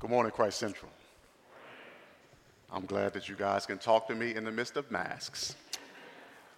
[0.00, 0.90] Good morning, Christ Central.
[2.72, 5.54] I'm glad that you guys can talk to me in the midst of masks.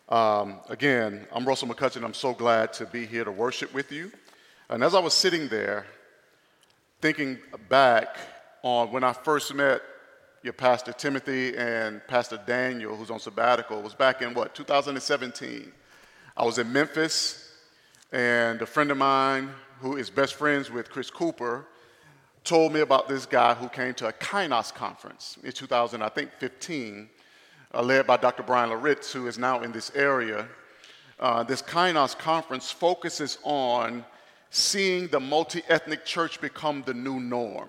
[0.08, 2.04] Um, again, I'm Russell McCutcheon.
[2.04, 4.12] I'm so glad to be here to worship with you.
[4.70, 5.86] And as I was sitting there,
[7.00, 7.36] thinking
[7.68, 8.16] back
[8.62, 9.82] on when I first met
[10.44, 15.72] your Pastor Timothy and Pastor Daniel, who's on sabbatical, was back in what, 2017.
[16.36, 17.56] I was in Memphis,
[18.12, 19.50] and a friend of mine
[19.80, 21.66] who is best friends with Chris Cooper
[22.44, 26.30] told me about this guy who came to a Kainos conference in 2000, I think
[26.38, 27.08] 15,
[27.74, 28.42] uh, led by Dr.
[28.42, 30.48] Bryan Loritts, who is now in this area.
[31.20, 34.04] Uh, this Kainos conference focuses on
[34.50, 37.68] seeing the multi ethnic church become the new norm.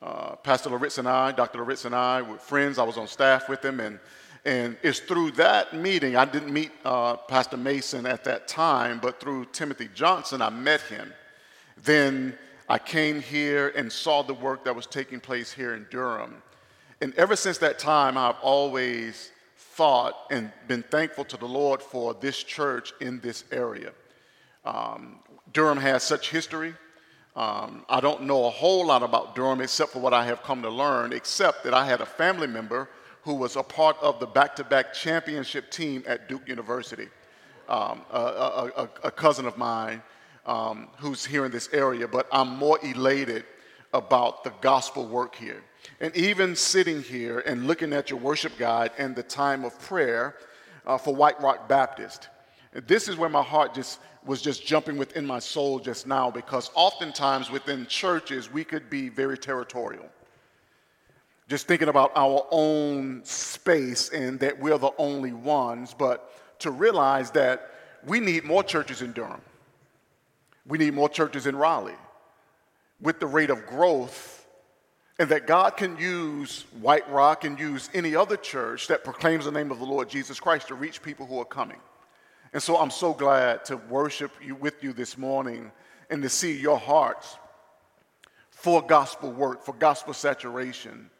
[0.00, 1.58] Uh, Pastor Loritts and I, Dr.
[1.58, 2.78] Laritz and I were friends.
[2.78, 3.98] I was on staff with him, and,
[4.44, 9.18] and it's through that meeting, I didn't meet uh, Pastor Mason at that time, but
[9.18, 11.12] through Timothy Johnson, I met him.
[11.82, 16.42] Then I came here and saw the work that was taking place here in Durham.
[17.00, 22.12] And ever since that time, I've always thought and been thankful to the Lord for
[22.14, 23.92] this church in this area.
[24.64, 25.20] Um,
[25.52, 26.74] Durham has such history.
[27.36, 30.60] Um, I don't know a whole lot about Durham except for what I have come
[30.62, 32.88] to learn, except that I had a family member
[33.22, 37.08] who was a part of the back to back championship team at Duke University.
[37.68, 40.02] Um, a, a, a, a cousin of mine
[40.48, 43.44] um, who's here in this area, but I'm more elated
[43.92, 45.62] about the gospel work here.
[46.00, 50.36] And even sitting here and looking at your worship guide and the time of prayer
[50.86, 52.28] uh, for White Rock Baptist,
[52.86, 56.70] this is where my heart just was just jumping within my soul just now because
[56.74, 60.06] oftentimes within churches we could be very territorial.
[61.48, 67.30] Just thinking about our own space and that we're the only ones, but to realize
[67.30, 67.70] that
[68.06, 69.40] we need more churches in Durham.
[70.68, 71.96] We need more churches in Raleigh
[73.00, 74.46] with the rate of growth,
[75.18, 79.50] and that God can use White Rock and use any other church that proclaims the
[79.50, 81.78] name of the Lord Jesus Christ to reach people who are coming.
[82.52, 85.70] And so I'm so glad to worship you with you this morning
[86.10, 87.36] and to see your hearts
[88.50, 91.10] for gospel work, for gospel saturation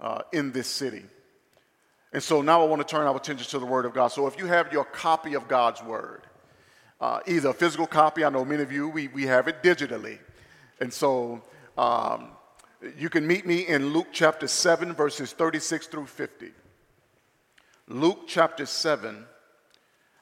[0.00, 1.04] uh, in this city.
[2.12, 4.08] And so now I want to turn our attention to the Word of God.
[4.08, 6.22] So if you have your copy of God's Word,
[7.00, 8.24] uh, either a physical copy.
[8.24, 10.18] I know many of you, we, we have it digitally.
[10.80, 11.42] And so
[11.78, 12.28] um,
[12.96, 16.52] you can meet me in Luke chapter 7, verses 36 through 50.
[17.88, 19.24] Luke chapter 7,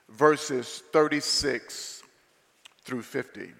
[0.08, 2.02] verses 36
[2.84, 3.52] through 50.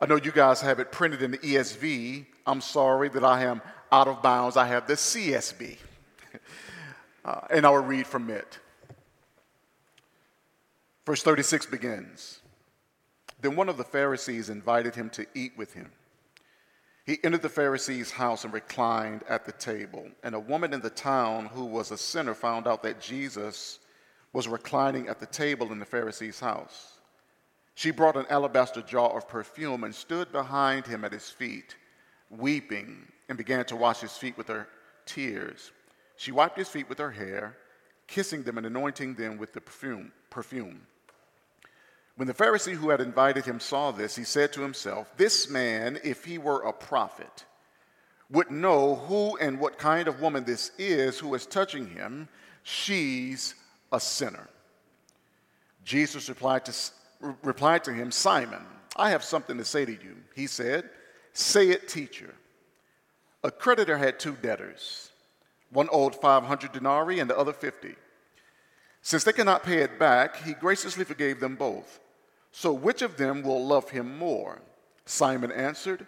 [0.00, 2.24] I know you guys have it printed in the ESV.
[2.46, 3.60] I'm sorry that I am
[3.92, 4.56] out of bounds.
[4.56, 5.76] I have the CSB.
[7.24, 8.58] uh, and I will read from it.
[11.10, 12.38] Verse 36 begins
[13.40, 15.90] Then one of the Pharisees invited him to eat with him.
[17.04, 20.06] He entered the Pharisee's house and reclined at the table.
[20.22, 23.80] And a woman in the town who was a sinner found out that Jesus
[24.32, 27.00] was reclining at the table in the Pharisee's house.
[27.74, 31.74] She brought an alabaster jar of perfume and stood behind him at his feet,
[32.30, 34.68] weeping, and began to wash his feet with her
[35.06, 35.72] tears.
[36.14, 37.56] She wiped his feet with her hair,
[38.06, 40.12] kissing them and anointing them with the perfume.
[40.30, 40.86] perfume.
[42.20, 45.98] When the Pharisee who had invited him saw this, he said to himself, This man,
[46.04, 47.46] if he were a prophet,
[48.28, 52.28] would know who and what kind of woman this is who is touching him.
[52.62, 53.54] She's
[53.90, 54.50] a sinner.
[55.82, 56.74] Jesus replied to,
[57.42, 58.66] replied to him, Simon,
[58.96, 60.16] I have something to say to you.
[60.36, 60.90] He said,
[61.32, 62.34] Say it, teacher.
[63.42, 65.10] A creditor had two debtors.
[65.70, 67.94] One owed 500 denarii and the other 50.
[69.00, 71.98] Since they cannot pay it back, he graciously forgave them both.
[72.52, 74.60] So which of them will love him more?
[75.04, 76.06] Simon answered,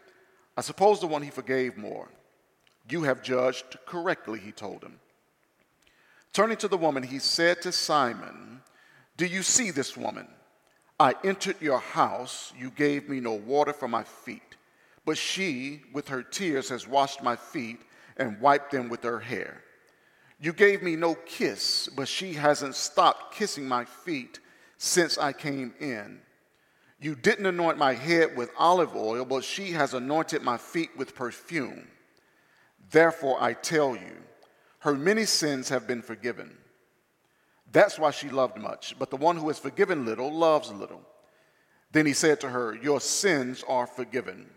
[0.56, 2.08] I suppose the one he forgave more.
[2.88, 4.98] You have judged correctly, he told him.
[6.32, 8.62] Turning to the woman, he said to Simon,
[9.16, 10.26] Do you see this woman?
[10.98, 14.56] I entered your house, you gave me no water for my feet,
[15.04, 17.81] but she, with her tears, has washed my feet
[18.17, 19.62] and wiped them with her hair.
[20.40, 24.38] You gave me no kiss, but she hasn't stopped kissing my feet
[24.78, 26.20] since I came in.
[27.02, 31.16] You didn't anoint my head with olive oil, but she has anointed my feet with
[31.16, 31.88] perfume.
[32.93, 34.22] Therefore, I tell you,
[34.78, 36.56] her many sins have been forgiven.
[37.72, 38.96] That's why she loved much.
[39.00, 41.02] But the one who is forgiven little loves little.
[41.90, 44.48] Then he said to her, Your sins are forgiven.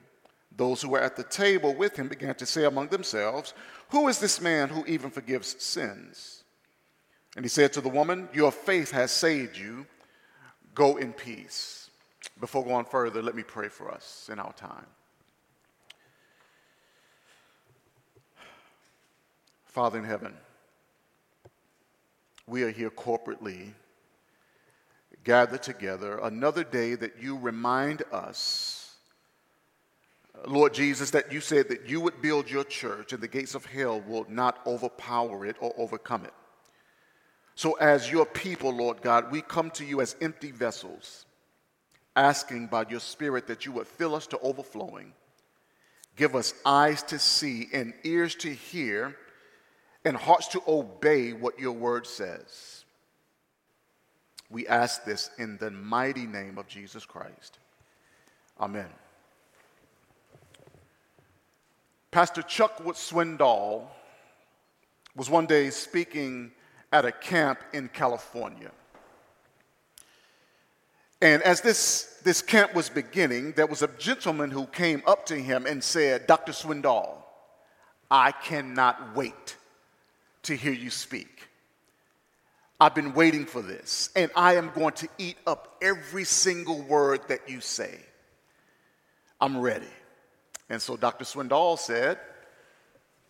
[0.55, 3.55] Those who were at the table with him began to say among themselves,
[3.89, 6.43] Who is this man who even forgives sins?
[7.35, 9.87] And he said to the woman, Your faith has saved you.
[10.75, 11.84] Go in peace.
[12.39, 14.85] Before going further, let me pray for us in our time.
[19.65, 20.33] Father in heaven,
[22.47, 23.73] we are here corporately
[25.25, 28.93] gathered together, another day that you remind us,
[30.45, 33.65] Lord Jesus, that you said that you would build your church and the gates of
[33.65, 36.33] hell will not overpower it or overcome it.
[37.55, 41.25] So, as your people, Lord God, we come to you as empty vessels,
[42.15, 45.13] asking by your Spirit that you would fill us to overflowing.
[46.15, 49.15] Give us eyes to see and ears to hear
[50.05, 52.85] and hearts to obey what your word says.
[54.49, 57.57] We ask this in the mighty name of Jesus Christ.
[58.59, 58.87] Amen.
[62.11, 63.87] Pastor Chuckwood Swindoll
[65.15, 66.51] was one day speaking
[66.93, 68.71] at a camp in California.
[71.25, 75.35] And as this, this camp was beginning, there was a gentleman who came up to
[75.35, 76.51] him and said, Dr.
[76.51, 77.15] Swindoll,
[78.11, 79.55] I cannot wait
[80.43, 81.49] to hear you speak.
[82.79, 87.21] I've been waiting for this, and I am going to eat up every single word
[87.29, 87.97] that you say.
[89.41, 89.93] I'm ready.
[90.69, 91.25] And so Dr.
[91.25, 92.19] Swindoll said,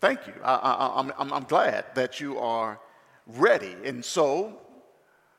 [0.02, 0.34] Thank you.
[0.44, 2.78] I, am glad that you are
[3.26, 3.74] ready.
[3.86, 4.60] And so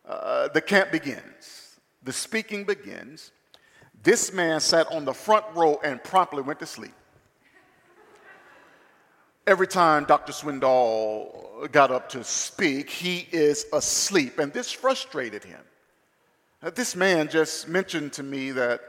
[0.08, 1.67] uh, the camp begins,
[2.08, 3.32] the speaking begins.
[4.02, 6.94] This man sat on the front row and promptly went to sleep
[9.48, 10.34] every time Dr.
[10.34, 14.38] Swindoll got up to speak, he is asleep.
[14.38, 15.62] And this frustrated him.
[16.76, 18.82] This man just mentioned to me that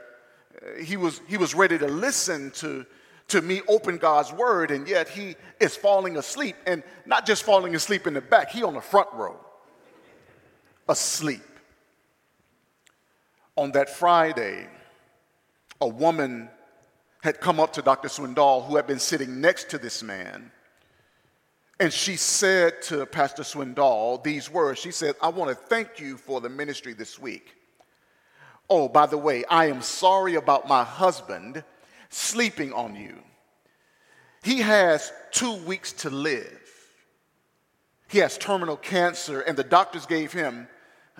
[0.61, 2.85] uh, he was, he was ready to listen to,
[3.29, 6.55] to me open God's word, and yet he is falling asleep.
[6.67, 9.39] And not just falling asleep in the back, he on the front row,
[10.89, 11.41] asleep.
[13.59, 14.69] On that Friday,
[15.81, 16.47] a woman
[17.21, 18.07] had come up to Dr.
[18.07, 20.49] Swindoll, who had been sitting next to this man.
[21.77, 26.15] And she said to Pastor Swindoll these words She said, I want to thank you
[26.15, 27.53] for the ministry this week.
[28.69, 31.61] Oh, by the way, I am sorry about my husband
[32.07, 33.17] sleeping on you.
[34.41, 36.61] He has two weeks to live.
[38.07, 40.69] He has terminal cancer, and the doctors gave him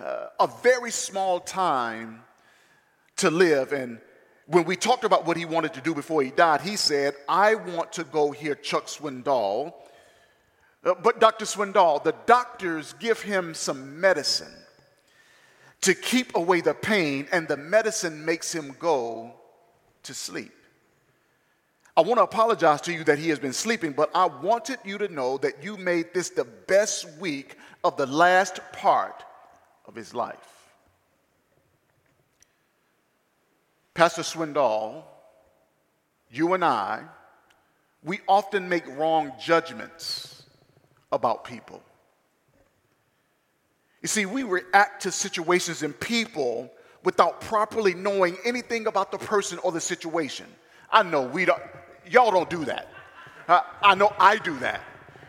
[0.02, 2.22] uh, a very small time
[3.20, 3.72] to live.
[3.72, 4.00] And
[4.46, 7.54] when we talked about what he wanted to do before he died, he said, I
[7.54, 9.74] want to go hear Chuck Swindoll.
[10.84, 11.44] Uh, but Dr.
[11.44, 14.52] Swindoll, the doctors give him some medicine
[15.82, 19.32] to keep away the pain, and the medicine makes him go
[20.02, 20.52] to sleep.
[21.96, 24.98] I want to apologize to you that he has been sleeping, but I wanted you
[24.98, 29.24] to know that you made this the best week of the last part
[29.86, 30.59] of his life.
[34.00, 35.02] Pastor Swindoll,
[36.30, 37.02] you and I,
[38.02, 40.44] we often make wrong judgments
[41.12, 41.82] about people.
[44.00, 46.72] You see, we react to situations and people
[47.04, 50.46] without properly knowing anything about the person or the situation.
[50.90, 51.60] I know we don't,
[52.10, 52.88] y'all don't do that.
[53.48, 54.80] I, I know I do that,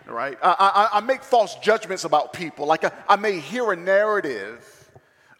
[0.07, 0.38] right?
[0.41, 2.68] I, I, I make false judgments about people.
[2.68, 4.81] Like I, I may hear a narrative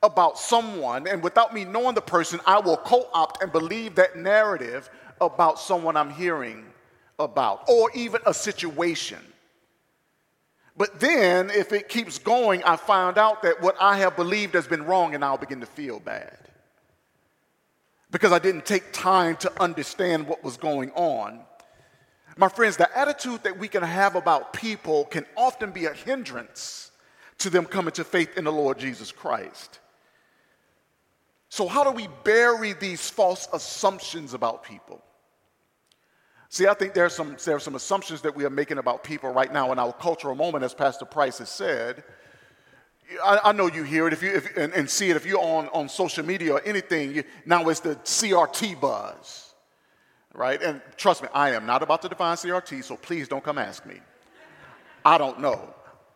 [0.04, 4.18] about someone, and without me knowing the person, I will co opt and believe that
[4.18, 4.90] narrative
[5.20, 6.66] about someone I'm hearing
[7.20, 9.20] about, or even a situation.
[10.76, 14.68] But then, if it keeps going, I find out that what I have believed has
[14.68, 16.38] been wrong, and I'll begin to feel bad.
[18.10, 21.42] Because I didn't take time to understand what was going on.
[22.38, 26.92] My friends, the attitude that we can have about people can often be a hindrance
[27.40, 29.80] to them coming to faith in the Lord Jesus Christ.
[31.52, 35.02] So, how do we bury these false assumptions about people?
[36.48, 39.04] See, I think there are, some, there are some assumptions that we are making about
[39.04, 42.06] people right now in our cultural moment, as Pastor Price has said.
[43.22, 45.42] I, I know you hear it if you, if, and, and, see it if you're
[45.42, 47.14] on, on social media or anything.
[47.14, 49.54] You, now it's the CRT buzz,
[50.34, 50.62] right?
[50.62, 53.86] And trust me, I am not about to define CRT, so please don't come ask
[53.86, 54.00] me.
[55.04, 55.74] I don't know.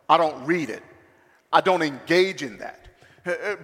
[0.08, 0.82] I don't read it.
[1.52, 2.85] I don't engage in that.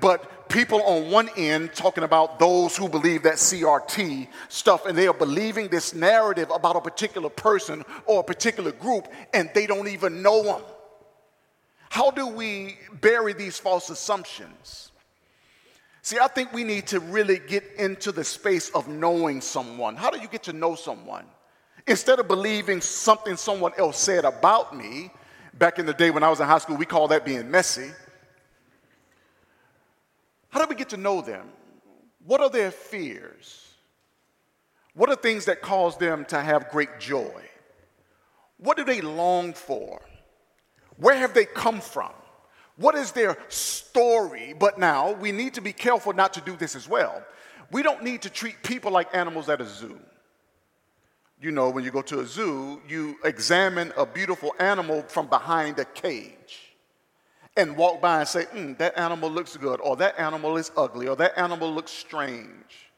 [0.01, 5.07] But people on one end talking about those who believe that CRT stuff, and they
[5.07, 9.89] are believing this narrative about a particular person or a particular group, and they don't
[9.89, 10.63] even know them.
[11.91, 14.91] How do we bury these false assumptions?
[16.01, 19.95] See, I think we need to really get into the space of knowing someone.
[19.95, 21.25] How do you get to know someone?
[21.87, 25.11] Instead of believing something someone else said about me,
[25.55, 27.91] back in the day when I was in high school, we call that being messy.
[30.53, 31.49] How do we get to know them?
[32.27, 33.67] What are their fears?
[34.95, 37.43] What are things that cause them to have great joy?
[38.59, 40.03] What do they long for?
[40.99, 42.13] Where have they come from?
[42.77, 44.55] What is their story?
[44.59, 47.25] But now we need to be careful not to do this as well.
[47.71, 49.99] We don't need to treat people like animals at a zoo.
[51.41, 55.79] You know, when you go to a zoo, you examine a beautiful animal from behind
[55.79, 56.42] a cage
[57.57, 61.09] and walk by and say, mm, that animal looks good, or that animal is ugly,
[61.09, 62.91] or that animal looks strange.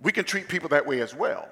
[0.00, 1.48] We can treat people that way as well.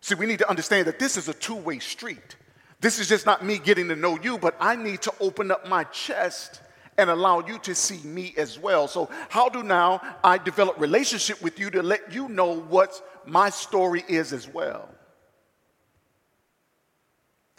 [0.00, 2.36] See, we need to understand that this is a two way street.
[2.80, 5.66] This is just not me getting to know you, but I need to open up
[5.66, 6.60] my chest
[6.96, 8.88] and allow you to see me as well.
[8.88, 13.50] So, how do now I develop relationship with you to let you know what my
[13.50, 14.88] story is as well?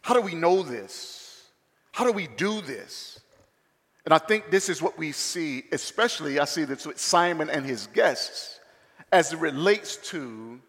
[0.02, 1.19] How do we know this?
[2.00, 3.20] How do we do this?
[4.06, 7.66] And I think this is what we see, especially I see this with Simon and
[7.66, 8.62] his guests,
[9.12, 10.62] as it relates to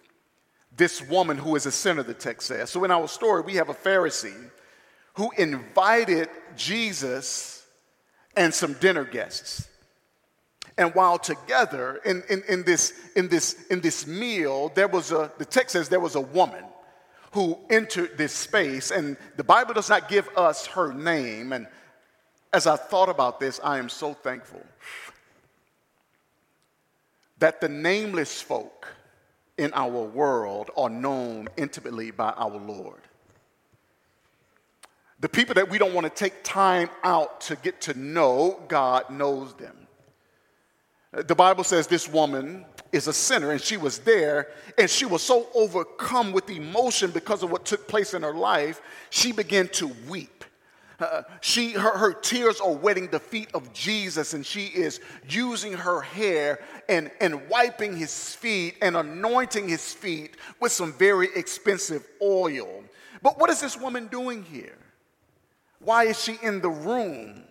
[0.77, 2.71] this woman who is a sinner, the text says.
[2.71, 4.51] So in our story, we have a Pharisee
[5.15, 7.65] who invited Jesus
[8.37, 9.69] and some dinner guests.
[10.77, 15.31] And while together in, in, in, this, in, this, in this meal, there was a,
[15.39, 16.65] the text says there was a woman
[17.33, 21.53] who entered this space, and the Bible does not give us her name.
[21.53, 21.67] And
[22.53, 24.65] as I thought about this, I am so thankful
[27.39, 28.89] that the nameless folk
[29.57, 33.01] in our world are known intimately by our Lord.
[35.21, 39.11] The people that we don't want to take time out to get to know, God
[39.11, 39.77] knows them.
[41.13, 45.23] The Bible says this woman is a sinner and she was there and she was
[45.23, 48.81] so overcome with emotion because of what took place in her life,
[49.11, 50.45] she began to weep.
[51.01, 55.73] Uh, she, her, her tears are wetting the feet of Jesus, and she is using
[55.73, 62.07] her hair and, and wiping his feet and anointing his feet with some very expensive
[62.23, 62.85] oil.
[63.23, 64.77] But what is this woman doing here?
[65.79, 67.45] Why is she in the room?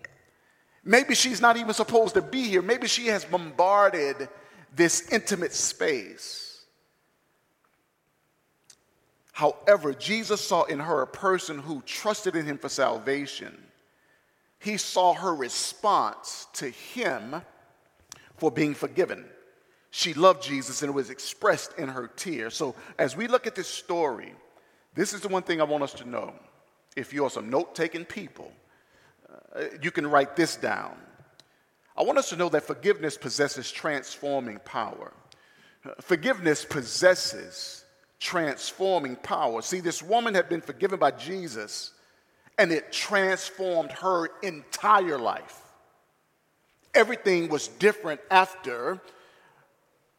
[0.84, 2.62] Maybe she's not even supposed to be here.
[2.62, 4.30] Maybe she has bombarded
[4.76, 6.50] this intimate space.
[9.32, 13.58] However, Jesus saw in her a person who trusted in him for salvation.
[14.60, 17.42] He saw her response to him
[18.36, 19.26] for being forgiven.
[19.92, 22.56] She loved Jesus and it was expressed in her tears.
[22.56, 24.34] So, as we look at this story,
[24.94, 26.34] this is the one thing I want us to know.
[26.96, 28.52] If you're some note taking people,
[29.56, 30.98] uh, you can write this down.
[31.98, 35.14] I want us to know that forgiveness possesses transforming power.
[36.02, 37.84] Forgiveness possesses
[38.20, 39.62] transforming power.
[39.62, 41.92] See, this woman had been forgiven by Jesus,
[42.58, 45.62] and it transformed her entire life.
[46.94, 49.02] Everything was different after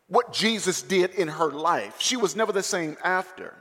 [0.09, 1.97] what Jesus did in her life.
[1.99, 3.55] She was never the same after.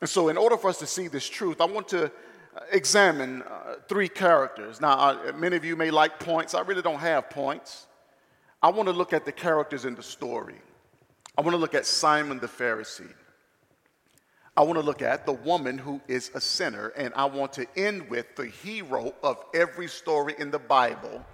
[0.00, 2.10] And so, in order for us to see this truth, I want to
[2.70, 4.80] examine uh, three characters.
[4.80, 6.54] Now, many of you may like points.
[6.54, 7.86] I really don't have points.
[8.62, 10.56] I want to look at the characters in the story.
[11.36, 13.12] I want to look at Simon the Pharisee.
[14.56, 17.66] I want to look at the woman who is a sinner, and I want to
[17.76, 21.24] end with the hero of every story in the Bible.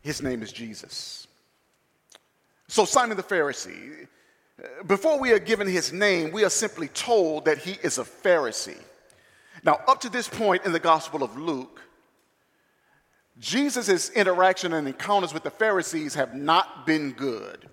[0.00, 1.26] His name is Jesus.
[2.68, 4.08] So, Simon the Pharisee,
[4.86, 8.80] before we are given his name, we are simply told that he is a Pharisee.
[9.64, 11.80] Now, up to this point in the Gospel of Luke,
[13.38, 17.68] Jesus' interaction and encounters with the Pharisees have not been good.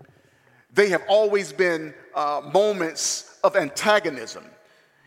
[0.74, 4.46] They have always been uh, moments of antagonism.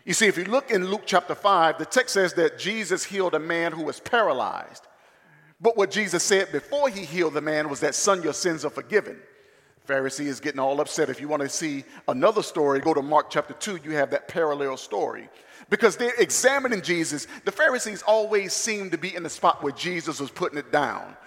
[0.05, 3.33] You see, if you look in Luke chapter 5, the text says that Jesus healed
[3.35, 4.85] a man who was paralyzed.
[5.61, 8.69] But what Jesus said before he healed the man was that, son, your sins are
[8.69, 9.17] forgiven.
[9.87, 11.09] Pharisee is getting all upset.
[11.09, 14.27] If you want to see another story, go to Mark chapter 2, you have that
[14.27, 15.29] parallel story.
[15.73, 17.25] Because they're examining Jesus.
[17.45, 21.17] The Pharisees always seemed to be in the spot where Jesus was putting it down.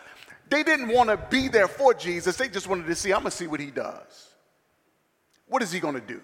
[0.49, 3.33] They didn't want to be there for Jesus, they just wanted to see, I'm going
[3.33, 4.29] to see what he does.
[5.49, 6.21] What is he going to do?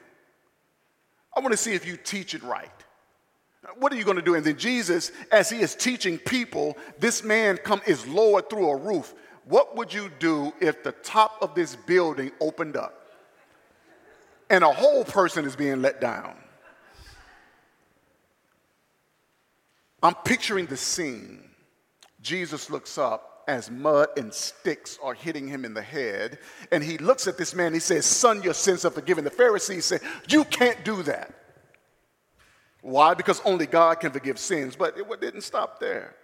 [1.37, 2.71] I want to see if you teach it right.
[3.79, 4.37] What are you going to do?
[4.37, 8.76] And then Jesus, as he is teaching people, this man come is lowered through a
[8.76, 9.14] roof.
[9.47, 13.05] What would you do if the top of this building opened up
[14.49, 16.37] and a whole person is being let down?
[20.02, 21.49] I'm picturing the scene.
[22.21, 26.38] Jesus looks up as mud and sticks are hitting him in the head.
[26.71, 29.25] And he looks at this man, he says, Son, your sins are forgiven.
[29.25, 31.35] The Pharisees say, You can't do that.
[32.80, 33.14] Why?
[33.14, 34.76] Because only God can forgive sins.
[34.76, 36.16] But it didn't stop there.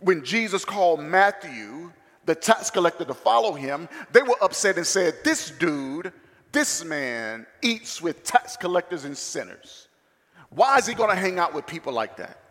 [0.00, 1.92] When Jesus called Matthew,
[2.26, 6.12] the tax collector, to follow him, they were upset and said, This dude,
[6.50, 9.88] this man eats with tax collectors and sinners.
[10.50, 12.41] Why is he going to hang out with people like that?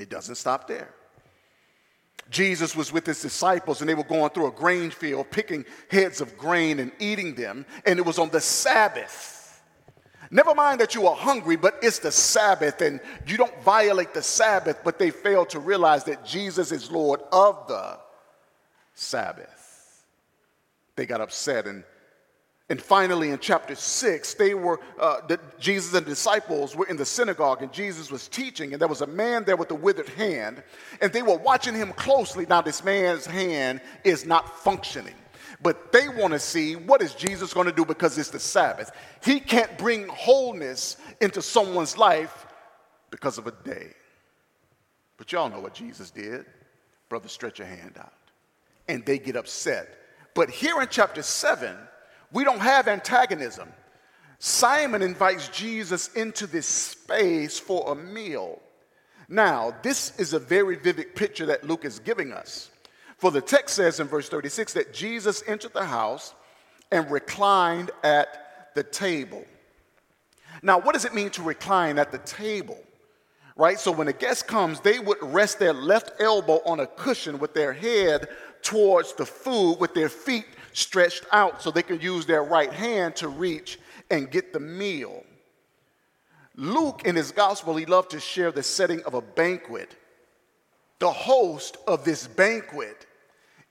[0.00, 0.94] It doesn't stop there.
[2.30, 6.20] Jesus was with his disciples and they were going through a grain field, picking heads
[6.20, 9.36] of grain and eating them, and it was on the Sabbath.
[10.30, 14.22] Never mind that you are hungry, but it's the Sabbath and you don't violate the
[14.22, 17.98] Sabbath, but they fail to realize that Jesus is Lord of the
[18.94, 20.04] Sabbath.
[20.94, 21.82] They got upset and
[22.70, 27.04] and finally, in chapter six, they were uh, the, Jesus and disciples were in the
[27.04, 30.62] synagogue, and Jesus was teaching, and there was a man there with a withered hand,
[31.02, 32.46] and they were watching him closely.
[32.48, 35.16] Now, this man's hand is not functioning,
[35.60, 38.92] but they want to see what is Jesus going to do because it's the Sabbath.
[39.24, 42.46] He can't bring wholeness into someone's life
[43.10, 43.88] because of a day.
[45.16, 46.46] But y'all know what Jesus did.
[47.08, 48.12] Brother, stretch your hand out.
[48.86, 49.98] And they get upset.
[50.34, 51.76] But here in chapter 7,
[52.32, 53.68] we don't have antagonism.
[54.38, 58.60] Simon invites Jesus into this space for a meal.
[59.28, 62.70] Now, this is a very vivid picture that Luke is giving us.
[63.18, 66.34] For the text says in verse 36 that Jesus entered the house
[66.90, 69.44] and reclined at the table.
[70.62, 72.78] Now, what does it mean to recline at the table?
[73.56, 73.78] Right?
[73.78, 77.52] So when a guest comes, they would rest their left elbow on a cushion with
[77.52, 78.28] their head
[78.62, 83.16] towards the food, with their feet stretched out so they could use their right hand
[83.16, 83.78] to reach
[84.10, 85.24] and get the meal.
[86.56, 89.96] Luke, in his gospel, he loved to share the setting of a banquet.
[90.98, 93.06] The host of this banquet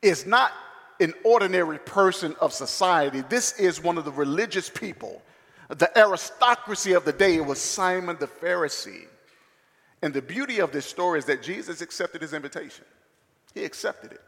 [0.01, 0.51] is not
[1.00, 3.24] an ordinary person of society.
[3.29, 5.22] This is one of the religious people.
[5.70, 9.06] The aristocracy of the day was Simon the Pharisee.
[10.01, 12.86] And the beauty of this story is that Jesus accepted his invitation.
[13.53, 14.22] He accepted it.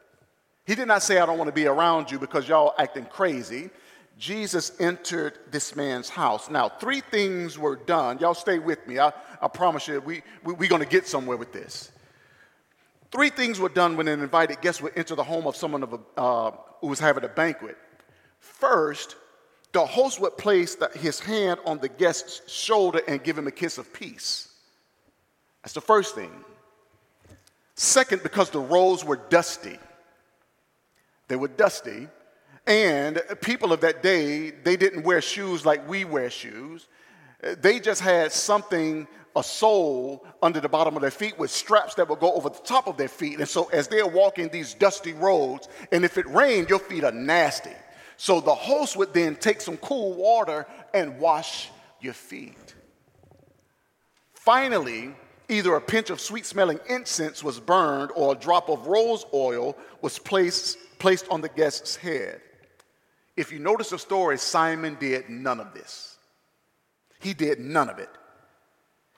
[0.65, 3.69] He did not say, I don't want to be around you because y'all acting crazy.
[4.17, 6.49] Jesus entered this man's house.
[6.49, 8.19] Now, three things were done.
[8.19, 8.99] Y'all stay with me.
[8.99, 11.91] I, I promise you, we, we, we're going to get somewhere with this.
[13.11, 15.93] Three things were done when an invited guest would enter the home of someone of
[15.93, 17.77] a, uh, who was having a banquet.
[18.39, 19.15] First,
[19.71, 23.51] the host would place the, his hand on the guest's shoulder and give him a
[23.51, 24.49] kiss of peace.
[25.63, 26.31] That's the first thing.
[27.75, 29.79] Second, because the roads were dusty,
[31.31, 32.09] they were dusty.
[32.67, 36.89] And people of that day, they didn't wear shoes like we wear shoes.
[37.61, 42.09] They just had something, a sole under the bottom of their feet with straps that
[42.09, 43.39] would go over the top of their feet.
[43.39, 47.13] And so as they're walking these dusty roads, and if it rained, your feet are
[47.13, 47.71] nasty.
[48.17, 51.69] So the host would then take some cool water and wash
[52.01, 52.75] your feet.
[54.33, 55.15] Finally,
[55.47, 59.77] either a pinch of sweet smelling incense was burned or a drop of rose oil
[60.01, 62.39] was placed placed on the guest's head.
[63.35, 66.17] If you notice the story, Simon did none of this.
[67.19, 68.09] He did none of it.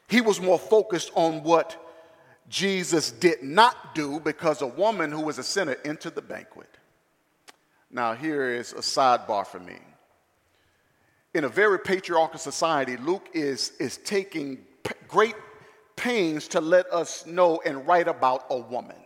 [0.07, 1.75] He was more focused on what
[2.47, 6.69] Jesus did not do because a woman who was a sinner entered the banquet.
[7.91, 9.79] Now, here is a sidebar for me.
[11.33, 15.35] In a very patriarchal society, Luke is, is taking p- great
[15.97, 19.02] pains to let us know and write about a woman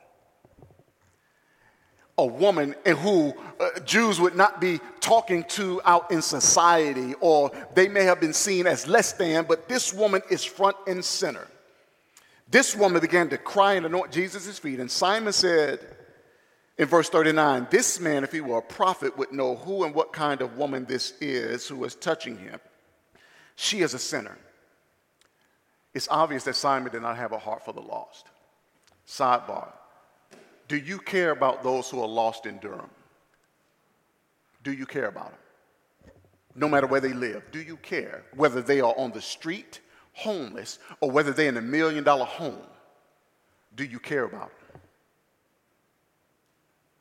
[2.17, 7.51] a woman and who uh, Jews would not be talking to out in society, or
[7.75, 11.47] they may have been seen as less than, but this woman is front and center.
[12.49, 15.79] This woman began to cry and anoint Jesus' feet, and Simon said
[16.77, 20.11] in verse 39 This man, if he were a prophet, would know who and what
[20.11, 22.59] kind of woman this is who is touching him.
[23.55, 24.37] She is a sinner.
[25.93, 28.27] It's obvious that Simon did not have a heart for the lost.
[29.07, 29.71] Sidebar
[30.67, 32.89] do you care about those who are lost in Durham?
[34.63, 36.13] Do you care about them?
[36.55, 39.79] No matter where they live, do you care whether they are on the street,
[40.13, 42.65] homeless, or whether they're in a million dollar home?
[43.75, 44.81] Do you care about them?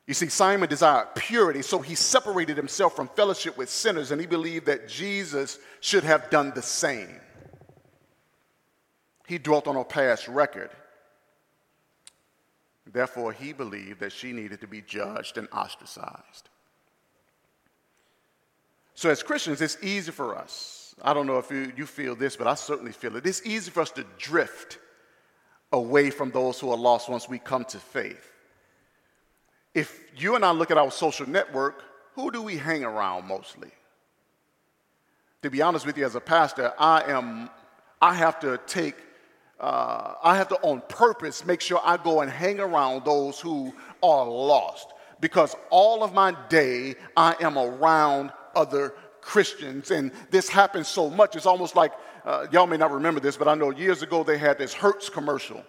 [0.07, 4.27] You see, Simon desired purity, so he separated himself from fellowship with sinners, and he
[4.27, 7.21] believed that Jesus should have done the same.
[9.27, 10.71] He dwelt on a past record.
[12.93, 16.49] Therefore, he believed that she needed to be judged and ostracized.
[18.95, 20.95] So, as Christians, it's easy for us.
[21.03, 23.27] I don't know if you, you feel this, but I certainly feel it.
[23.27, 24.79] It's easy for us to drift
[25.73, 28.33] away from those who are lost once we come to faith.
[29.75, 31.83] If you and I look at our social network,
[32.15, 33.71] who do we hang around mostly?
[35.43, 37.51] To be honest with you, as a pastor, I am
[38.01, 38.97] I have to take
[39.61, 43.73] uh, I have to, on purpose, make sure I go and hang around those who
[44.03, 44.93] are lost.
[45.21, 49.91] Because all of my day, I am around other Christians.
[49.91, 51.37] And this happens so much.
[51.37, 51.93] It's almost like,
[52.25, 55.09] uh, y'all may not remember this, but I know years ago they had this Hertz
[55.09, 55.65] commercial.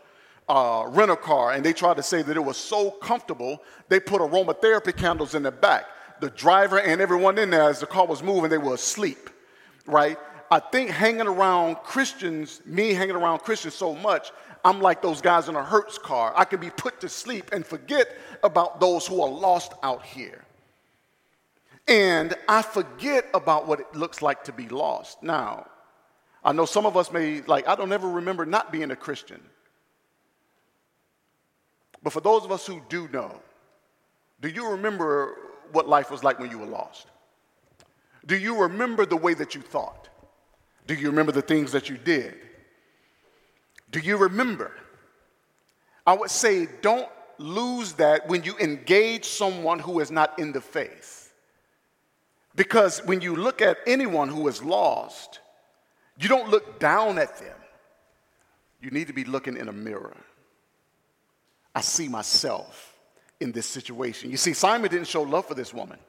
[0.50, 4.21] uh, rental car and they tried to say that it was so comfortable, they put
[4.21, 5.86] aromatherapy candles in the back.
[6.19, 9.30] The driver and everyone in there, as the car was moving, they were asleep,
[9.86, 10.17] right?
[10.49, 14.31] I think hanging around Christians, me hanging around Christians so much,
[14.63, 16.33] I'm like those guys in a Hertz car.
[16.36, 20.43] I can be put to sleep and forget about those who are lost out here.
[21.88, 25.23] And I forget about what it looks like to be lost.
[25.23, 25.67] Now,
[26.43, 29.41] I know some of us may, like, I don't ever remember not being a Christian.
[32.03, 33.41] But for those of us who do know,
[34.41, 35.36] do you remember
[35.71, 37.07] what life was like when you were lost?
[38.25, 40.10] Do you remember the way that you thought?
[40.88, 42.34] Do you remember the things that you did?
[43.91, 44.71] Do you remember?
[46.06, 50.62] I would say don't lose that when you engage someone who is not in the
[50.62, 51.34] faith.
[52.56, 55.41] Because when you look at anyone who is lost,
[56.19, 57.56] you don't look down at them.
[58.82, 60.15] You need to be looking in a mirror.
[61.76, 62.95] I see myself
[63.39, 64.32] in this situation.
[64.32, 66.00] You see, Simon didn't show love for this woman.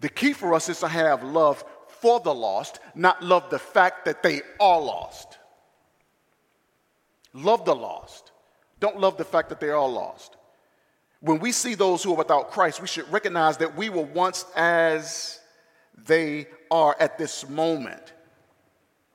[0.00, 1.64] The key for us is to have love
[2.00, 5.38] for the lost, not love the fact that they are lost.
[7.32, 8.32] Love the lost.
[8.80, 10.36] Don't love the fact that they are lost.
[11.20, 14.46] When we see those who are without Christ, we should recognize that we were once
[14.56, 15.40] as
[16.06, 18.14] they are at this moment.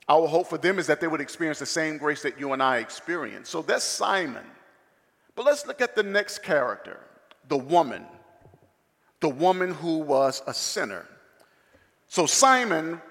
[0.08, 2.62] Our hope for them is that they would experience the same grace that you and
[2.62, 3.50] I experience.
[3.50, 4.46] So that's Simon.
[5.36, 7.00] But let's look at the next character
[7.48, 8.06] the woman.
[9.20, 11.06] The woman who was a sinner.
[12.08, 13.02] So Simon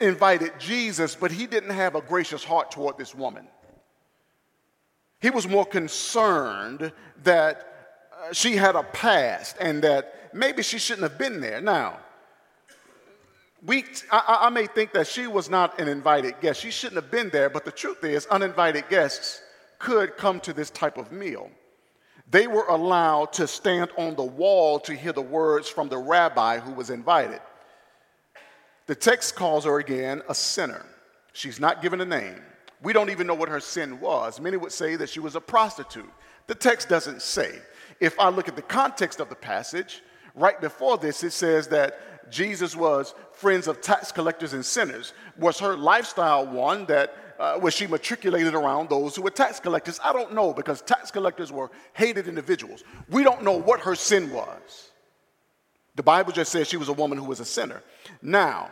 [0.00, 3.46] invited Jesus, but he didn't have a gracious heart toward this woman.
[5.20, 11.08] He was more concerned that uh, she had a past and that maybe she shouldn't
[11.08, 11.60] have been there.
[11.60, 11.98] Now,
[13.64, 16.62] we, I, I, may think that she was not an invited guest.
[16.62, 19.42] She shouldn't have been there, but the truth is, uninvited guests
[19.78, 21.50] could come to this type of meal.
[22.30, 26.58] They were allowed to stand on the wall to hear the words from the rabbi
[26.58, 27.40] who was invited.
[28.90, 30.84] The text calls her again a sinner.
[31.32, 32.42] She's not given a name.
[32.82, 34.40] We don't even know what her sin was.
[34.40, 36.10] Many would say that she was a prostitute.
[36.48, 37.60] The text doesn't say.
[38.00, 40.02] If I look at the context of the passage,
[40.34, 45.12] right before this, it says that Jesus was friends of tax collectors and sinners.
[45.38, 50.00] Was her lifestyle one that uh, was she matriculated around those who were tax collectors?
[50.02, 52.82] I don't know because tax collectors were hated individuals.
[53.08, 54.90] We don't know what her sin was.
[55.94, 57.84] The Bible just says she was a woman who was a sinner.
[58.20, 58.70] Now,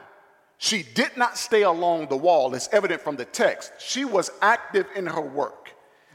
[0.58, 3.72] she did not stay along the wall, it's evident from the text.
[3.78, 5.70] She was active in her work.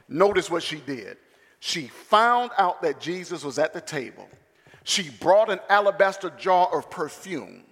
[0.08, 1.18] Notice what she did.
[1.60, 4.28] She found out that Jesus was at the table.
[4.84, 7.64] She brought an alabaster jar of perfume.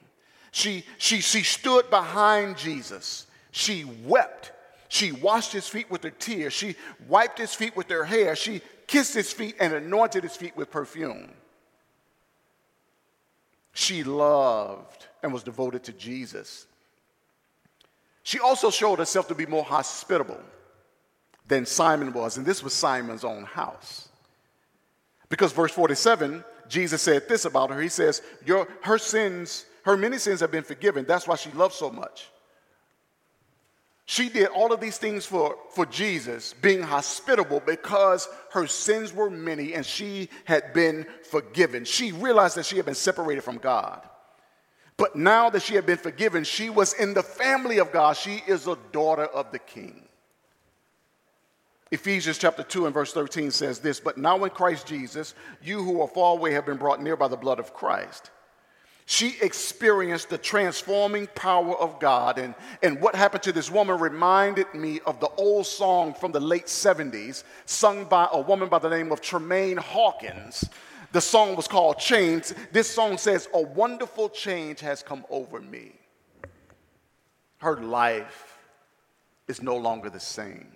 [0.52, 3.28] She, she, she stood behind Jesus.
[3.52, 4.54] She wept
[4.92, 6.52] she washed his feet with her tears.
[6.52, 6.76] She
[7.08, 8.36] wiped his feet with her hair.
[8.36, 11.32] She kissed his feet and anointed his feet with perfume.
[13.72, 16.66] She loved and was devoted to Jesus.
[18.24, 20.40] She also showed herself to be more hospitable
[21.48, 24.10] than Simon was, and this was Simon's own house.
[25.30, 27.82] Because verse 47, Jesus said this about her.
[27.82, 31.06] He says, Your, Her sins, her many sins have been forgiven.
[31.06, 32.30] That's why she loved so much.
[34.06, 39.30] She did all of these things for, for Jesus, being hospitable because her sins were
[39.30, 41.86] many and she had been forgiven.
[41.86, 44.02] She realized that she had been separated from God.
[45.02, 48.16] But now that she had been forgiven, she was in the family of God.
[48.16, 50.04] She is a daughter of the king.
[51.90, 56.02] Ephesians chapter 2 and verse 13 says this But now in Christ Jesus, you who
[56.02, 58.30] are far away have been brought near by the blood of Christ.
[59.08, 62.38] She experienced the transforming power of God.
[62.38, 66.40] And, and what happened to this woman reminded me of the old song from the
[66.40, 70.70] late 70s, sung by a woman by the name of Tramaine Hawkins.
[71.12, 72.54] The song was called Change.
[72.72, 75.94] This song says, A wonderful change has come over me.
[77.58, 78.58] Her life
[79.48, 80.68] is no longer the same.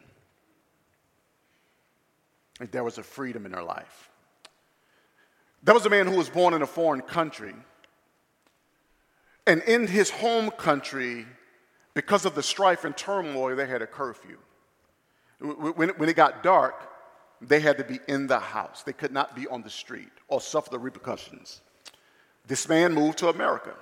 [2.72, 4.10] There was a freedom in her life.
[5.64, 7.56] There was a man who was born in a foreign country
[9.48, 11.26] and in his home country,
[11.94, 14.38] because of the strife and turmoil, they had a curfew.
[15.40, 16.90] When it got dark,
[17.48, 18.84] they had to be in the house.
[18.84, 21.62] They could not be on the street or suffer the repercussions.
[22.48, 23.74] This man moved to America.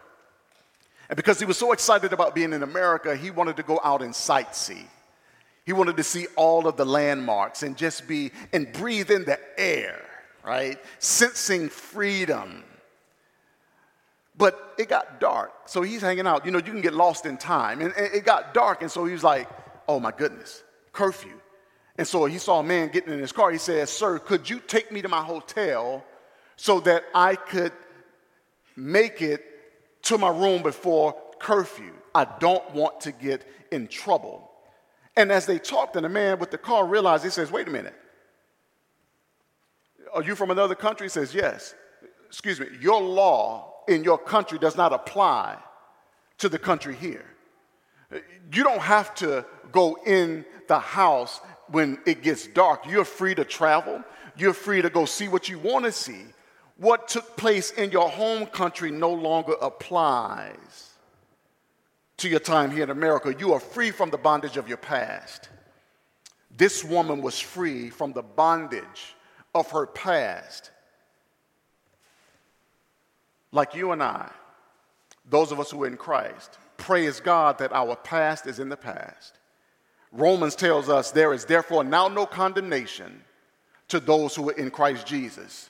[1.09, 4.01] And because he was so excited about being in America, he wanted to go out
[4.01, 4.85] and sightsee.
[5.65, 9.39] He wanted to see all of the landmarks and just be and breathe in the
[9.57, 10.01] air,
[10.43, 10.77] right?
[10.99, 12.63] Sensing freedom
[14.37, 15.51] but it got dark.
[15.65, 16.45] So he's hanging out.
[16.45, 17.81] You know, you can get lost in time.
[17.81, 18.81] And it got dark.
[18.81, 19.47] And so he was like,
[19.87, 21.39] oh my goodness, curfew.
[21.97, 23.51] And so he saw a man getting in his car.
[23.51, 26.03] He said, Sir, could you take me to my hotel
[26.55, 27.71] so that I could
[28.75, 29.43] make it
[30.03, 31.93] to my room before curfew?
[32.15, 34.49] I don't want to get in trouble.
[35.15, 37.71] And as they talked, and the man with the car realized, he says, Wait a
[37.71, 37.95] minute.
[40.13, 41.05] Are you from another country?
[41.05, 41.75] He says, Yes.
[42.27, 45.57] Excuse me, your law in your country does not apply
[46.39, 47.25] to the country here.
[48.51, 52.85] You don't have to go in the house when it gets dark.
[52.87, 54.03] You're free to travel,
[54.35, 56.25] you're free to go see what you want to see.
[56.77, 60.93] What took place in your home country no longer applies
[62.17, 63.33] to your time here in America.
[63.37, 65.49] You are free from the bondage of your past.
[66.55, 69.15] This woman was free from the bondage
[69.53, 70.71] of her past.
[73.51, 74.31] Like you and I,
[75.29, 78.77] those of us who are in Christ, praise God that our past is in the
[78.77, 79.37] past.
[80.13, 83.21] Romans tells us there is therefore now no condemnation
[83.89, 85.69] to those who are in Christ Jesus.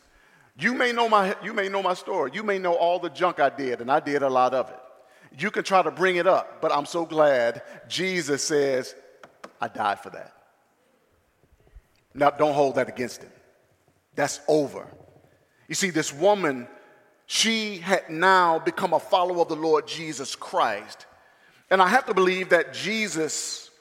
[0.59, 2.31] You may know my, you may know my story.
[2.33, 4.79] You may know all the junk I did, and I did a lot of it.
[5.39, 8.93] You can try to bring it up, but I'm so glad Jesus says,
[9.59, 10.33] I died for that.
[12.13, 13.31] Now, don't hold that against him.
[14.13, 14.87] That's over.
[15.67, 16.67] You see, this woman,
[17.25, 21.07] she had now become a follower of the Lord Jesus Christ.
[21.71, 23.71] And I have to believe that Jesus,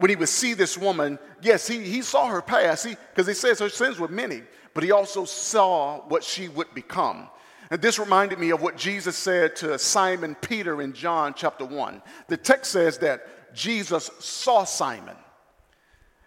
[0.00, 3.58] when he would see this woman, yes, he, he saw her past, because he says
[3.58, 7.28] her sins were many, but he also saw what she would become.
[7.70, 12.00] And this reminded me of what Jesus said to Simon Peter in John chapter 1.
[12.28, 15.16] The text says that Jesus saw Simon.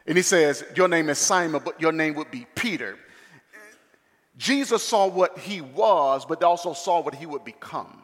[0.06, 2.96] And he says, Your name is Simon, but your name would be Peter.
[4.38, 8.04] Jesus saw what he was, but also saw what he would become.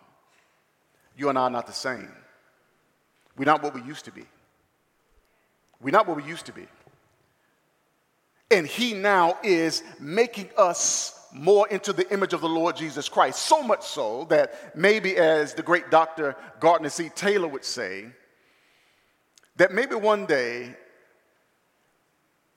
[1.15, 2.09] You and I are not the same.
[3.37, 4.25] We're not what we used to be.
[5.81, 6.67] We're not what we used to be.
[8.51, 13.43] And he now is making us more into the image of the Lord Jesus Christ.
[13.43, 16.35] So much so that maybe, as the great Dr.
[16.59, 17.09] Gardner C.
[17.09, 18.07] Taylor would say,
[19.57, 20.75] that maybe one day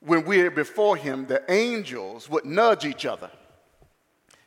[0.01, 3.31] when we're before him, the angels would nudge each other,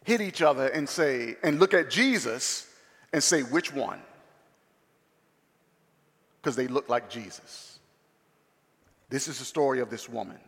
[0.04, 2.68] hit each other, and say, and look at Jesus
[3.14, 4.02] and say, which one?
[6.42, 7.75] Because they look like Jesus.
[9.16, 10.40] This is the story of this woman.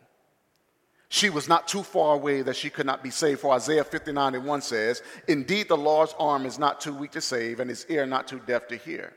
[1.08, 3.40] She was not too far away that she could not be saved.
[3.40, 7.22] For Isaiah 59 and 1 says, Indeed, the Lord's arm is not too weak to
[7.22, 9.14] save, and his ear not too deaf to hear.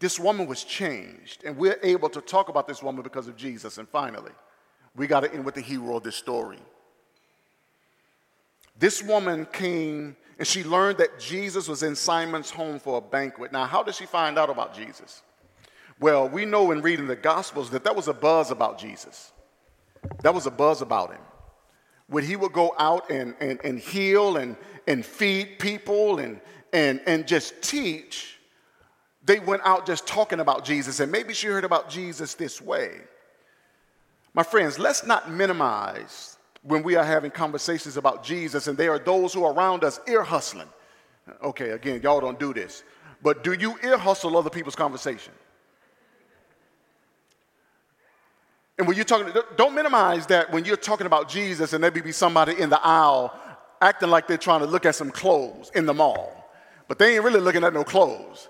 [0.00, 3.78] This woman was changed, and we're able to talk about this woman because of Jesus.
[3.78, 4.32] And finally,
[4.96, 6.58] we got to end with the hero of this story.
[8.76, 13.52] This woman came and she learned that Jesus was in Simon's home for a banquet.
[13.52, 15.22] Now, how did she find out about Jesus?
[16.00, 19.32] Well, we know in reading the Gospels that there was a buzz about Jesus.
[20.22, 21.20] That was a buzz about him.
[22.08, 24.56] When he would go out and, and, and heal and,
[24.86, 26.40] and feed people and,
[26.72, 28.38] and, and just teach,
[29.24, 31.00] they went out just talking about Jesus.
[31.00, 32.92] And maybe she heard about Jesus this way.
[34.34, 38.98] My friends, let's not minimize when we are having conversations about Jesus and there are
[38.98, 40.68] those who are around us ear hustling.
[41.42, 42.84] Okay, again, y'all don't do this.
[43.22, 45.32] But do you ear hustle other people's conversation?
[48.78, 52.12] And when you're talking, don't minimize that when you're talking about Jesus and there be
[52.12, 53.36] somebody in the aisle
[53.80, 56.48] acting like they're trying to look at some clothes in the mall.
[56.86, 58.48] But they ain't really looking at no clothes.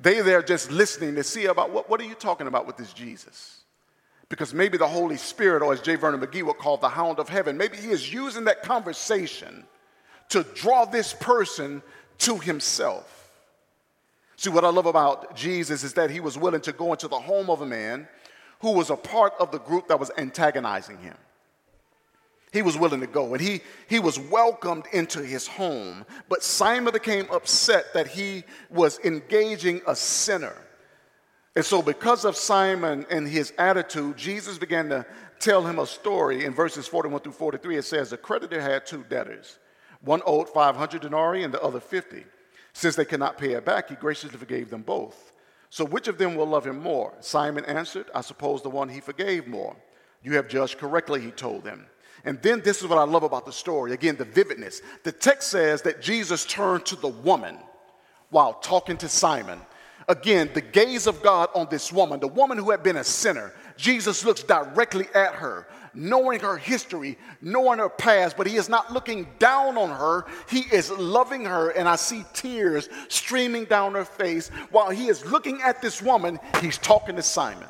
[0.00, 2.92] They there just listening to see about what, what are you talking about with this
[2.92, 3.62] Jesus?
[4.28, 5.96] Because maybe the Holy Spirit, or as J.
[5.96, 9.64] Vernon McGee would call the hound of heaven, maybe he is using that conversation
[10.30, 11.82] to draw this person
[12.18, 13.32] to himself.
[14.36, 17.18] See, what I love about Jesus is that he was willing to go into the
[17.18, 18.08] home of a man
[18.64, 21.18] who was a part of the group that was antagonizing him.
[22.50, 26.06] He was willing to go and he, he was welcomed into his home.
[26.30, 30.56] But Simon became upset that he was engaging a sinner.
[31.54, 35.04] And so, because of Simon and his attitude, Jesus began to
[35.40, 36.46] tell him a story.
[36.46, 39.58] In verses 41 through 43, it says, A creditor had two debtors.
[40.00, 42.24] One owed 500 denarii and the other 50.
[42.72, 45.33] Since they could not pay it back, he graciously forgave them both.
[45.74, 47.12] So which of them will love him more?
[47.18, 49.74] Simon answered, I suppose the one he forgave more.
[50.22, 51.86] You have judged correctly, he told them.
[52.24, 53.92] And then this is what I love about the story.
[53.92, 54.82] Again, the vividness.
[55.02, 57.58] The text says that Jesus turned to the woman
[58.30, 59.60] while talking to Simon.
[60.06, 63.52] Again, the gaze of God on this woman, the woman who had been a sinner.
[63.76, 68.92] Jesus looks directly at her, knowing her history, knowing her past, but he is not
[68.92, 70.26] looking down on her.
[70.48, 74.48] He is loving her, and I see tears streaming down her face.
[74.70, 77.68] While he is looking at this woman, he's talking to Simon.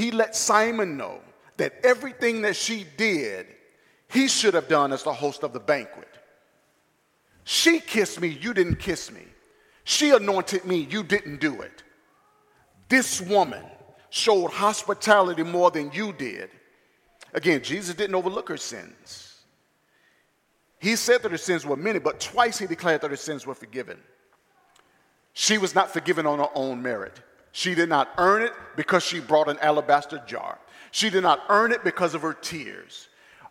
[0.00, 1.20] he let Simon know
[1.58, 3.46] that everything that she did,
[4.08, 6.08] he should have done as the host of the banquet.
[7.44, 9.24] She kissed me, you didn't kiss me.
[9.84, 11.82] She anointed me, you didn't do it.
[12.88, 13.64] This woman
[14.10, 16.50] showed hospitality more than you did.
[17.32, 19.38] Again, Jesus didn't overlook her sins.
[20.78, 23.54] He said that her sins were many, but twice he declared that her sins were
[23.54, 23.98] forgiven.
[25.32, 27.20] She was not forgiven on her own merit.
[27.52, 30.58] She did not earn it because she brought an alabaster jar.
[30.90, 33.08] She did not earn it because of her tears.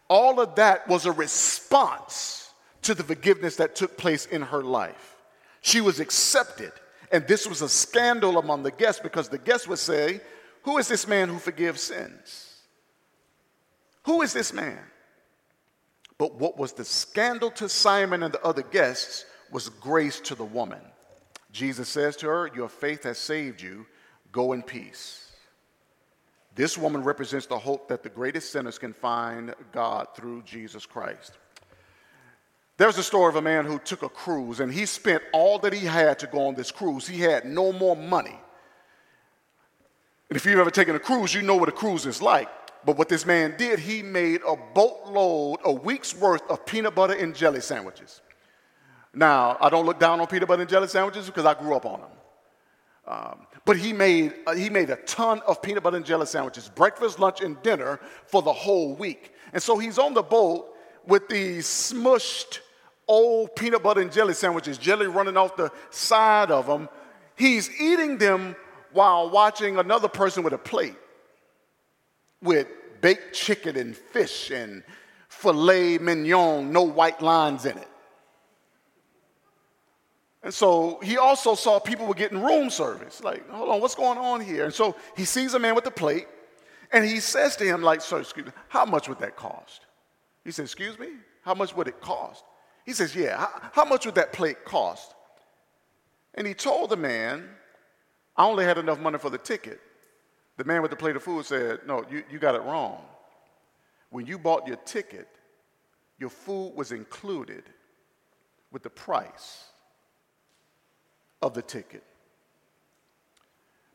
[0.09, 5.17] All of that was a response to the forgiveness that took place in her life.
[5.61, 6.71] She was accepted,
[7.11, 10.21] and this was a scandal among the guests because the guests would say,
[10.63, 12.55] Who is this man who forgives sins?
[14.03, 14.79] Who is this man?
[16.17, 20.45] But what was the scandal to Simon and the other guests was grace to the
[20.45, 20.81] woman.
[21.51, 23.85] Jesus says to her, Your faith has saved you.
[24.31, 25.31] Go in peace.
[26.55, 31.37] This woman represents the hope that the greatest sinners can find God through Jesus Christ.
[32.77, 35.73] There's a story of a man who took a cruise and he spent all that
[35.73, 37.07] he had to go on this cruise.
[37.07, 38.37] He had no more money.
[40.29, 42.49] And if you've ever taken a cruise, you know what a cruise is like.
[42.85, 47.13] But what this man did, he made a boatload, a week's worth of peanut butter
[47.13, 48.21] and jelly sandwiches.
[49.13, 51.85] Now, I don't look down on peanut butter and jelly sandwiches because I grew up
[51.85, 52.09] on them.
[53.07, 56.69] Um, but he made, uh, he made a ton of peanut butter and jelly sandwiches,
[56.69, 59.33] breakfast, lunch, and dinner for the whole week.
[59.51, 60.75] And so he's on the boat
[61.07, 62.59] with these smushed
[63.07, 66.87] old peanut butter and jelly sandwiches, jelly running off the side of them.
[67.35, 68.55] He's eating them
[68.91, 70.95] while watching another person with a plate
[72.41, 72.67] with
[73.01, 74.83] baked chicken and fish and
[75.27, 77.87] filet mignon, no white lines in it.
[80.41, 83.21] And so he also saw people were getting room service.
[83.21, 84.65] Like, hold on, what's going on here?
[84.65, 86.27] And so he sees a man with a plate
[86.91, 89.85] and he says to him, like, sir, excuse me, how much would that cost?
[90.45, 91.09] He says, excuse me,
[91.43, 92.43] how much would it cost?
[92.85, 95.13] He says, yeah, how, how much would that plate cost?
[96.35, 97.49] And he told the man,
[98.35, 99.79] I only had enough money for the ticket.
[100.57, 103.01] The man with the plate of food said, No, you, you got it wrong.
[104.09, 105.27] When you bought your ticket,
[106.17, 107.63] your food was included
[108.71, 109.65] with the price
[111.41, 112.03] of the ticket.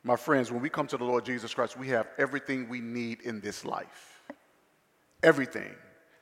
[0.03, 3.23] My friends, when we come to the Lord Jesus Christ, we have everything we need
[3.23, 4.23] in this life.
[5.23, 5.75] Everything.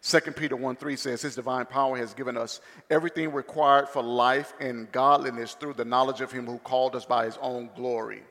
[0.03, 2.61] 2 Peter 1 3 says, His divine power has given us
[2.91, 7.25] everything required for life and godliness through the knowledge of Him who called us by
[7.25, 8.23] His own glory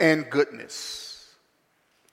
[0.00, 1.34] and goodness.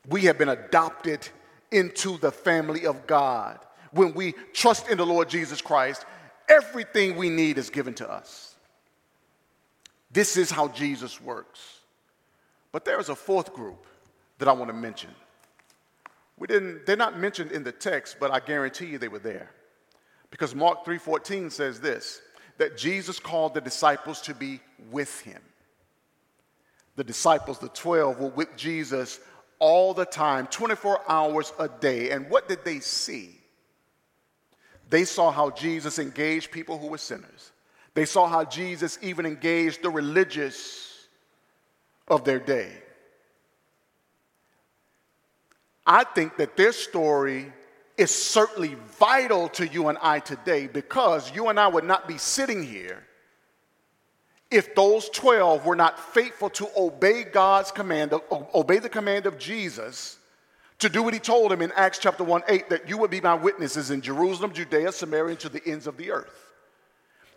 [0.09, 1.27] We have been adopted
[1.71, 3.59] into the family of God.
[3.91, 6.05] When we trust in the Lord Jesus Christ,
[6.49, 8.55] everything we need is given to us.
[10.11, 11.79] This is how Jesus works.
[12.73, 13.85] But there is a fourth group
[14.37, 15.11] that I want to mention.
[16.41, 19.51] We didn't, they're not mentioned in the text, but I guarantee you they were there.
[20.31, 22.19] Because Mark 3:14 says this,
[22.57, 25.41] that Jesus called the disciples to be with him
[26.95, 29.19] the disciples, the 12, were with Jesus
[29.59, 32.11] all the time, 24 hours a day.
[32.11, 33.39] And what did they see?
[34.89, 37.51] They saw how Jesus engaged people who were sinners.
[37.93, 41.07] They saw how Jesus even engaged the religious
[42.07, 42.71] of their day.
[45.85, 47.51] I think that their story
[47.97, 52.17] is certainly vital to you and I today because you and I would not be
[52.17, 53.03] sitting here
[54.51, 58.13] if those 12 were not faithful to obey God's command,
[58.53, 60.17] obey the command of Jesus,
[60.79, 63.21] to do what he told them in Acts chapter 1 8, that you would be
[63.21, 66.51] my witnesses in Jerusalem, Judea, Samaria, and to the ends of the earth.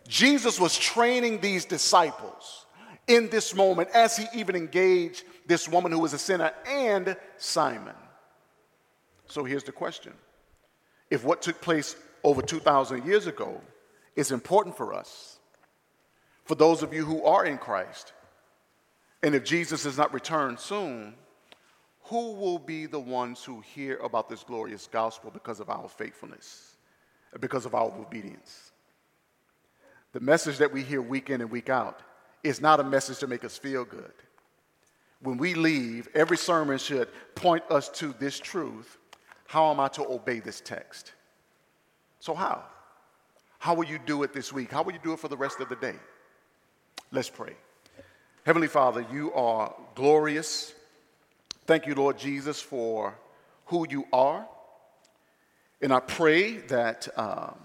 [0.07, 2.65] Jesus was training these disciples
[3.07, 7.95] in this moment as he even engaged this woman who was a sinner and Simon.
[9.27, 10.13] So here's the question
[11.09, 13.61] If what took place over 2,000 years ago
[14.15, 15.39] is important for us,
[16.45, 18.13] for those of you who are in Christ.
[19.23, 21.15] And if Jesus has not returned soon,
[22.03, 26.75] who will be the ones who hear about this glorious gospel because of our faithfulness,
[27.39, 28.71] because of our obedience?
[30.13, 32.01] The message that we hear week in and week out
[32.43, 34.13] is not a message to make us feel good.
[35.21, 38.97] When we leave, every sermon should point us to this truth.
[39.47, 41.13] How am I to obey this text?
[42.19, 42.63] So, how?
[43.59, 44.71] How will you do it this week?
[44.71, 45.95] How will you do it for the rest of the day?
[47.11, 47.53] Let's pray.
[48.45, 50.73] Heavenly Father, you are glorious.
[51.65, 53.15] Thank you, Lord Jesus, for
[53.65, 54.47] who you are.
[55.81, 57.55] And I pray that, um,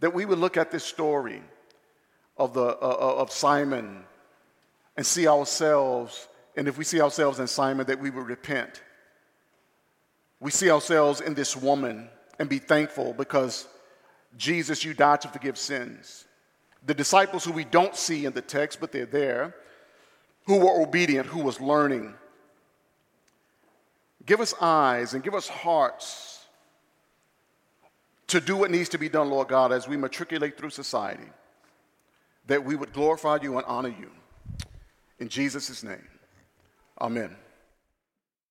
[0.00, 1.42] that we would look at this story
[2.36, 4.04] of, the, uh, uh of Simon
[4.96, 8.82] and see ourselves And if we see ourselves in Simon, that we would repent.
[10.40, 12.08] We see ourselves in this woman
[12.38, 13.66] and be thankful because
[14.36, 16.26] Jesus, you died to forgive sins.
[16.84, 19.54] The disciples who we don't see in the text, but they're there,
[20.44, 22.14] who were obedient, who was learning.
[24.24, 26.44] Give us eyes and give us hearts
[28.28, 31.30] to do what needs to be done, Lord God, as we matriculate through society,
[32.46, 34.10] that we would glorify you and honor you.
[35.18, 36.06] In Jesus' name,
[37.00, 37.34] amen.